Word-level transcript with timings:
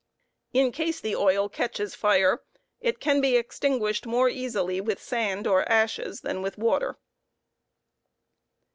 In 0.51 0.71
case 0.71 0.99
the 0.99 1.15
oil 1.15 1.47
catches 1.47 1.93
fire, 1.93 2.41
it 2.79 2.99
can 2.99 3.21
be 3.21 3.35
extinguished 3.35 4.07
more 4.07 4.29
easily 4.29 4.81
with 4.81 4.99
sand 4.99 5.45
ashes 5.45 6.21
than 6.21 6.41
with 6.41 6.57
water. 6.57 6.97